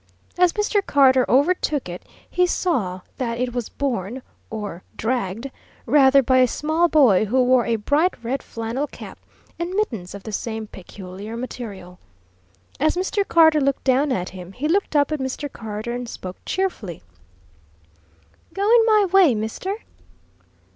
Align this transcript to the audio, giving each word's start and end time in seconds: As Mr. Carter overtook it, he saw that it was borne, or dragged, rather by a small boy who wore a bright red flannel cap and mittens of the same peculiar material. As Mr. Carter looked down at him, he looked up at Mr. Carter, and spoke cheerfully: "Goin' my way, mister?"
As 0.35 0.53
Mr. 0.53 0.83
Carter 0.83 1.27
overtook 1.29 1.87
it, 1.87 2.01
he 2.27 2.47
saw 2.47 3.01
that 3.19 3.39
it 3.39 3.53
was 3.53 3.69
borne, 3.69 4.23
or 4.49 4.81
dragged, 4.97 5.51
rather 5.85 6.23
by 6.23 6.39
a 6.39 6.47
small 6.47 6.87
boy 6.87 7.25
who 7.25 7.43
wore 7.43 7.67
a 7.67 7.75
bright 7.75 8.15
red 8.23 8.41
flannel 8.41 8.87
cap 8.87 9.19
and 9.59 9.69
mittens 9.75 10.15
of 10.15 10.23
the 10.23 10.31
same 10.31 10.65
peculiar 10.65 11.37
material. 11.37 11.99
As 12.79 12.95
Mr. 12.97 13.27
Carter 13.27 13.61
looked 13.61 13.83
down 13.83 14.11
at 14.11 14.29
him, 14.29 14.53
he 14.53 14.67
looked 14.67 14.95
up 14.95 15.11
at 15.11 15.19
Mr. 15.19 15.53
Carter, 15.53 15.91
and 15.91 16.09
spoke 16.09 16.37
cheerfully: 16.47 17.03
"Goin' 18.55 18.85
my 18.87 19.05
way, 19.11 19.35
mister?" 19.35 19.75